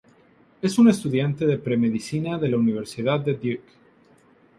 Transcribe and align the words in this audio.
Es 0.63 0.79
una 0.79 0.89
estudiante 0.89 1.45
de 1.45 1.59
pre-medicina 1.59 2.39
en 2.41 2.49
la 2.49 2.57
Universidad 2.57 3.19
de 3.19 3.33
Duke. 3.35 3.61